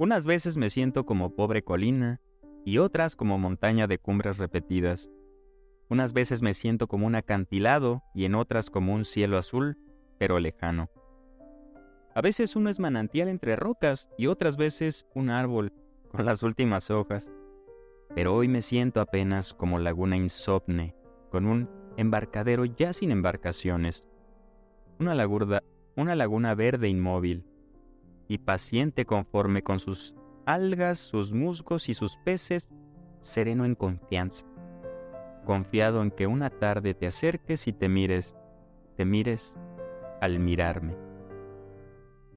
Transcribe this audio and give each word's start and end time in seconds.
Unas 0.00 0.24
veces 0.24 0.56
me 0.56 0.70
siento 0.70 1.04
como 1.04 1.36
pobre 1.36 1.62
colina 1.62 2.22
y 2.64 2.78
otras 2.78 3.16
como 3.16 3.36
montaña 3.36 3.86
de 3.86 3.98
cumbres 3.98 4.38
repetidas. 4.38 5.10
Unas 5.90 6.14
veces 6.14 6.40
me 6.40 6.54
siento 6.54 6.88
como 6.88 7.06
un 7.06 7.16
acantilado 7.16 8.02
y 8.14 8.24
en 8.24 8.34
otras 8.34 8.70
como 8.70 8.94
un 8.94 9.04
cielo 9.04 9.36
azul, 9.36 9.76
pero 10.16 10.40
lejano. 10.40 10.88
A 12.14 12.22
veces 12.22 12.56
uno 12.56 12.70
es 12.70 12.80
manantial 12.80 13.28
entre 13.28 13.56
rocas 13.56 14.08
y 14.16 14.28
otras 14.28 14.56
veces 14.56 15.06
un 15.14 15.28
árbol 15.28 15.70
con 16.10 16.24
las 16.24 16.42
últimas 16.42 16.90
hojas. 16.90 17.28
Pero 18.14 18.34
hoy 18.34 18.48
me 18.48 18.62
siento 18.62 19.02
apenas 19.02 19.52
como 19.52 19.78
laguna 19.78 20.16
insomne, 20.16 20.94
con 21.30 21.44
un 21.44 21.68
embarcadero 21.98 22.64
ya 22.64 22.94
sin 22.94 23.10
embarcaciones. 23.10 24.08
Una 24.98 25.14
una 25.94 26.14
laguna 26.14 26.54
verde 26.54 26.88
inmóvil 26.88 27.49
y 28.30 28.38
paciente 28.38 29.04
conforme 29.04 29.62
con 29.62 29.78
sus 29.78 30.14
algas, 30.46 30.98
sus 30.98 31.32
musgos 31.32 31.90
y 31.90 31.94
sus 31.94 32.16
peces, 32.24 32.70
sereno 33.20 33.66
en 33.66 33.74
confianza 33.74 34.46
confiado 35.44 36.02
en 36.02 36.10
que 36.10 36.26
una 36.26 36.50
tarde 36.50 36.94
te 36.94 37.06
acerques 37.06 37.66
y 37.66 37.72
te 37.72 37.88
mires, 37.88 38.36
te 38.96 39.04
mires 39.04 39.56
al 40.20 40.38
mirarme. 40.38 41.09